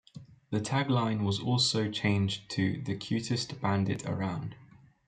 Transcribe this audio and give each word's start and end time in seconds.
The 0.49 0.59
tagline 0.59 1.23
was 1.25 1.39
also 1.39 1.87
changed 1.91 2.49
to 2.55 2.81
"The 2.81 2.95
Cutest 2.95 3.61
Bandit 3.61 4.03
Around". 4.07 4.55